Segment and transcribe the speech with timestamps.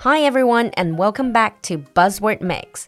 [0.00, 2.84] Hi everyone and welcome back to Buzzword Mix.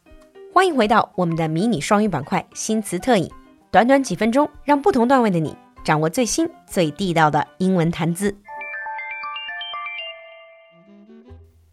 [0.53, 3.29] 欢迎回到我们的迷你双语板块新词特饮，
[3.73, 8.37] 短短几分钟，让不同段位的你掌握最新最地道的英文谈资。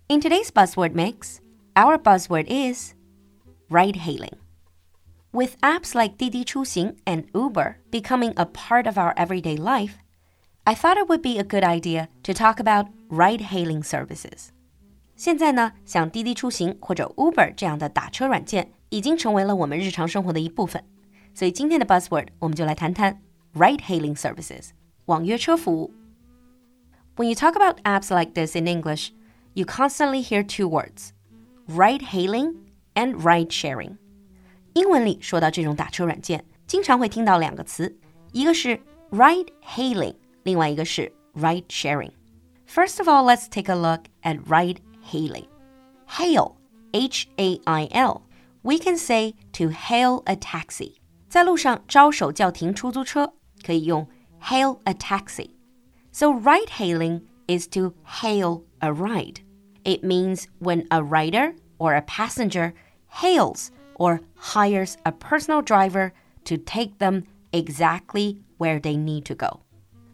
[0.07, 1.37] In today's buzzword mix,
[1.75, 2.93] our buzzword is
[3.69, 4.33] ride hailing.
[5.31, 9.97] With apps like Didi Chuxing and Uber becoming a part of our everyday life,
[10.63, 14.49] I thought it would be a good idea to talk about ride hailing services.
[15.15, 20.83] 现在呢，像滴滴出行或者 Uber 这样的打车软件已经成为了我们日常生活的一部分。
[21.33, 23.21] 所以今天的 buzzword 我们就来谈谈
[23.53, 24.69] ride-hailing services
[25.05, 25.93] 网约车服务。
[27.15, 29.11] When you talk about apps like this in English,
[29.53, 31.11] you constantly hear two words:
[31.67, 32.55] ride-hailing
[32.95, 33.97] and ride-sharing.
[34.73, 37.97] 英文里说到这种打车软件，经常会听到两个词，
[38.33, 44.79] 一个是 ride-hailing， 另外一个是 ride-sharing。First of all, let's take a look at ride
[45.11, 45.47] hailing.
[46.07, 46.55] Hail,
[46.93, 48.21] H A I L.
[48.63, 50.95] We can say to hail a taxi.
[51.29, 54.07] 在路上招手叫停出租车，可以用
[54.41, 55.51] hail a taxi.
[56.11, 59.41] So ride hailing is to hail a ride.
[59.83, 62.73] It means when a rider or a passenger
[63.21, 66.13] hails or hires a personal driver
[66.45, 69.61] to take them exactly where they need to go.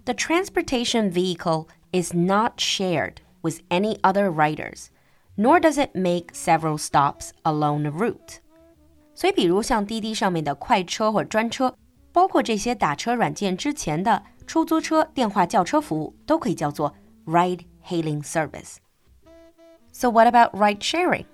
[0.06, 4.90] The transportation vehicle is not shared with any other riders,
[5.36, 8.40] nor does it make several stops along the route.
[9.16, 11.76] 所以，比如像滴滴上面的快车或专车，
[12.12, 16.94] 包括这些打车软件之前的出租车电话叫车服务，都可以叫做
[17.26, 18.78] ride-hailing service.
[19.92, 21.26] So what about ride sharing?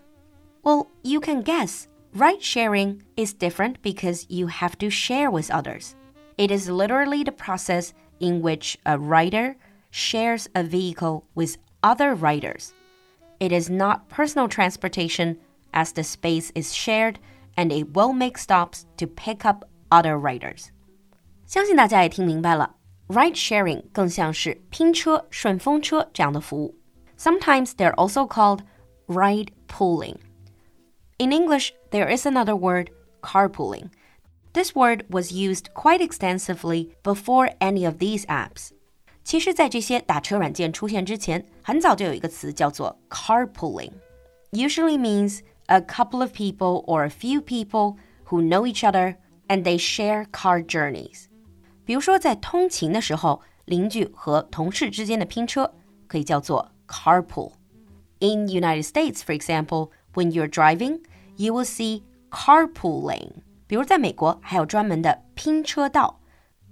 [0.63, 1.85] Well, you can guess.
[2.13, 5.91] Ride sharing is different because you have to share with others.
[6.37, 7.91] It is literally the process
[8.21, 9.55] in which a rider
[9.91, 12.73] shares a vehicle with other riders.
[13.39, 15.37] It is not personal transportation
[15.71, 17.19] as the space is shared
[17.55, 20.69] and it will make stops to pick up other riders.
[21.45, 22.75] 相信大家也听明白了，
[23.07, 26.75] ride sharing 更像是拼车、顺风车这样的服务。
[27.17, 28.61] Sometimes they're also called
[29.07, 30.17] ride pooling.
[31.17, 32.89] In English, there is another word,
[33.21, 33.89] carpooling.
[34.53, 38.71] This word was used quite extensively before any of these apps.
[39.23, 43.91] 其实，在这些打车软件出现之前，很早就有一个词叫做 carpooling.
[44.51, 47.97] Usually means a couple of people or a few people
[48.27, 51.25] who know each other and they share car journeys.
[51.85, 55.73] 比如说，在通勤的时候，邻居和同事之间的拼车
[56.07, 57.51] 可以叫做 carpool.
[58.19, 61.01] In United States, for example, when you're driving,
[61.35, 63.43] you will see carpool lane.
[63.71, 66.19] 比如在美国，还有专门的拼车道。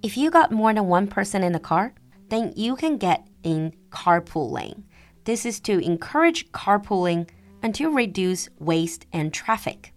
[0.01, 1.91] If you got more than one person in the car,
[2.29, 4.84] then you can get in carpool lane.
[5.23, 7.28] This is to encourage carpooling
[7.62, 9.91] and to reduce waste and traffic.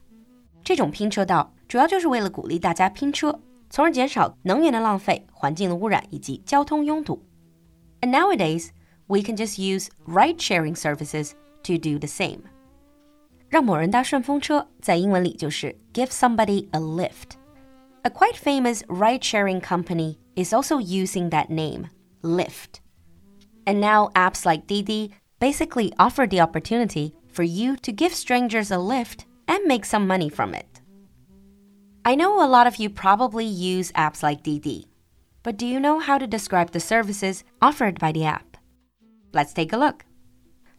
[0.65, 7.23] 这种拼车道主要就是为了鼓励大家拼车，从而减少能源的浪费、环境的污染以及交通拥堵。
[8.01, 8.71] And nowadays,
[9.07, 11.33] we can just use ride-sharing services
[11.65, 12.41] to do the same.
[13.53, 17.37] 让某人搭顺风车，在英文里就是 give somebody a lift.
[18.03, 21.89] A quite famous ride-sharing company is also using that name.
[22.23, 22.81] Lyft.
[23.65, 28.79] And now apps like Didi basically offer the opportunity for you to give strangers a
[28.79, 30.81] lift and make some money from it.
[32.05, 34.89] I know a lot of you probably use apps like Didi,
[35.43, 38.57] but do you know how to describe the services offered by the app?
[39.33, 40.05] Let's take a look.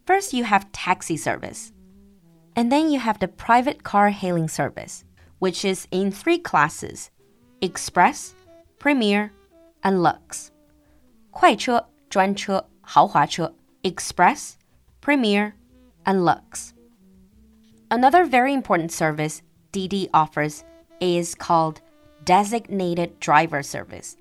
[0.06, 1.72] First, you have taxi service.
[2.55, 5.03] And then you have the private car hailing service,
[5.39, 7.11] which is in three classes
[7.61, 8.33] Express,
[8.79, 9.31] Premier,
[9.83, 10.51] and Lux.
[11.31, 14.53] 快车、专车、豪华车 Express,
[15.01, 15.53] Premier,
[16.05, 16.73] and Lux.
[17.89, 19.41] Another very important service
[19.71, 20.63] Didi offers
[20.99, 21.81] is called
[22.23, 24.15] Designated Driver Service.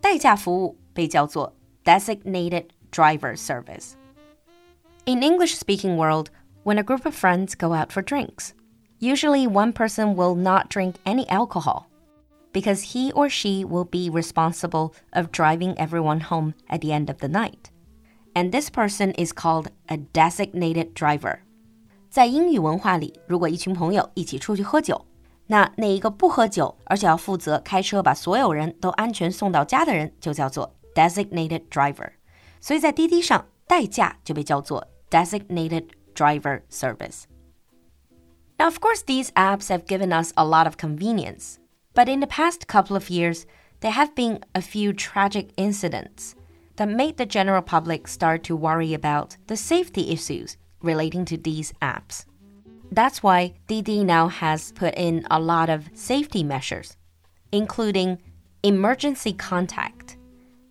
[0.00, 3.94] 代驾服务被叫做 Designated Driver Service.
[5.06, 6.30] In English speaking world,
[6.63, 8.53] when a group of friends go out for drinks,
[8.99, 11.87] usually one person will not drink any alcohol
[12.51, 17.17] because he or she will be responsible of driving everyone home at the end of
[17.17, 17.69] the night.
[18.33, 21.39] And this person is called a designated driver.
[22.09, 25.05] 在英语文化里，如果一群朋友一起出去喝酒，
[25.47, 32.09] 那那一个不喝酒，而且要负责开车把所有人都安全送到家的人，就叫做 designated driver。
[32.59, 37.26] 所以在滴滴上，代驾就被叫做 designated driver service.
[38.58, 41.58] Now, of course, these apps have given us a lot of convenience,
[41.94, 43.46] but in the past couple of years,
[43.80, 46.34] there have been a few tragic incidents
[46.76, 51.72] that made the general public start to worry about the safety issues relating to these
[51.80, 52.26] apps.
[52.92, 56.96] That's why Didi now has put in a lot of safety measures,
[57.52, 58.18] including
[58.62, 60.16] emergency contact.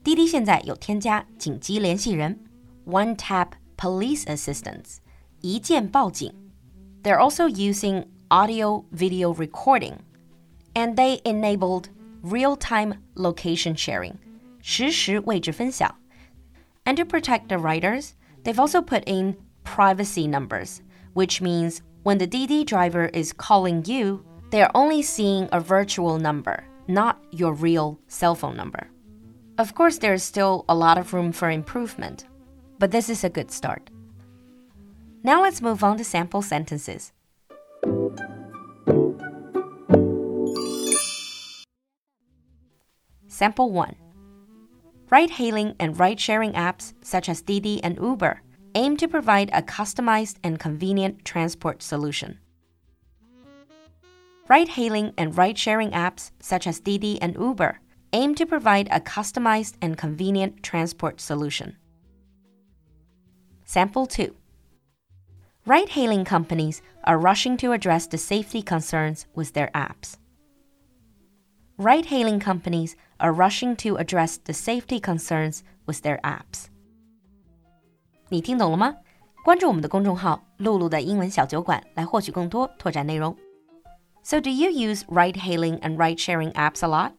[0.03, 2.39] Didi 现在有添加紧急联系人,
[2.86, 4.97] one tap police assistance
[7.03, 10.01] they're also using audio video recording.
[10.75, 11.89] And they enabled
[12.21, 14.19] real time location sharing.
[16.86, 20.81] And to protect the riders, they've also put in privacy numbers,
[21.13, 26.63] which means when the Didi driver is calling you, they're only seeing a virtual number,
[26.88, 28.89] not your real cell phone number.
[29.57, 32.25] Of course, there's still a lot of room for improvement,
[32.80, 33.89] but this is a good start.
[35.21, 37.12] Now let's move on to sample sentences.
[43.27, 43.95] Sample 1
[45.10, 48.42] Ride hailing and ride sharing apps such as Didi and Uber
[48.75, 52.39] aim to provide a customized and convenient transport solution.
[54.48, 57.80] Ride hailing and ride sharing apps such as Didi and Uber
[58.13, 61.75] aim to provide a customized and convenient transport solution.
[63.65, 64.36] Sample 2
[65.69, 70.15] Ride hailing companies are rushing to address the safety concerns with their apps.
[71.76, 76.67] Ride hailing companies are rushing to address the safety concerns with their apps.
[78.29, 78.97] 你听懂了吗？
[79.44, 83.37] 关注我们的公众号“露露的英文小酒馆”来获取更多拓展内容。
[84.23, 87.12] So, do you use ride hailing and ride sharing apps a lot?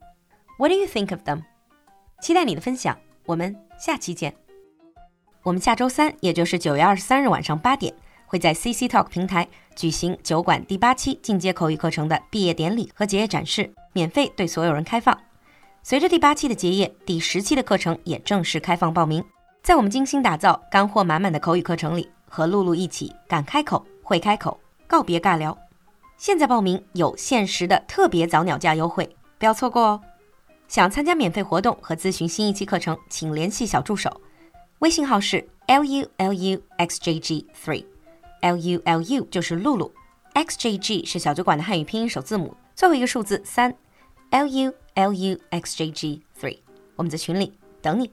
[0.57, 1.43] What do you think of them？
[2.21, 4.35] 期待你的分享，我们下期见。
[5.43, 7.93] 我们下周三，也就是九月二十三日晚上八点，
[8.30, 15.18] 会在 CC Talk 平台举行酒馆第八期进阶口语课程的毕业典礼和结业展示，免费对所有人开放。
[15.82, 19.24] 随着第八期的结业，第十期的课程也正式开放报名。
[19.64, 25.58] 在我们精心打造、干货满满的口语课程里，和露露一起敢开口、会开口，告别尬聊。
[26.16, 30.00] 现在报名有限时的特别早鸟价优惠，不要错过哦！
[30.68, 34.20] 想参加免费活动和咨询新一期课程，请联系小助手，
[34.78, 37.84] 微信号是 lulu xjg three
[38.40, 39.92] L U L U 就是露露
[40.34, 43.74] ，x j g 是小酒馆的汉语拼音首字母，最后一个数字三
[44.30, 46.58] ，l u l u x j g three，
[46.96, 47.52] 我们在群里
[47.82, 48.10] 等你。